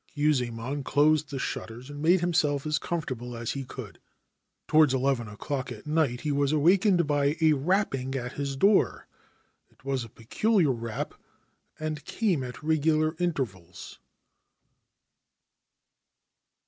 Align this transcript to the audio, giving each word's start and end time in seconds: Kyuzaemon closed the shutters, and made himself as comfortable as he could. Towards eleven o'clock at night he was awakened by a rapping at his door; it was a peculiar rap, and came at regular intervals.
Kyuzaemon 0.17 0.83
closed 0.83 1.29
the 1.29 1.37
shutters, 1.37 1.87
and 1.91 2.01
made 2.01 2.21
himself 2.21 2.65
as 2.65 2.79
comfortable 2.79 3.37
as 3.37 3.51
he 3.51 3.63
could. 3.63 3.99
Towards 4.67 4.95
eleven 4.95 5.27
o'clock 5.27 5.71
at 5.71 5.85
night 5.85 6.21
he 6.21 6.31
was 6.31 6.51
awakened 6.51 7.05
by 7.05 7.37
a 7.39 7.53
rapping 7.53 8.15
at 8.15 8.31
his 8.33 8.55
door; 8.55 9.05
it 9.69 9.85
was 9.85 10.03
a 10.03 10.09
peculiar 10.09 10.71
rap, 10.71 11.13
and 11.79 12.03
came 12.03 12.43
at 12.43 12.63
regular 12.63 13.15
intervals. 13.19 13.99